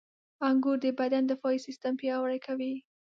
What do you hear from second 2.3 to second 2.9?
کوي.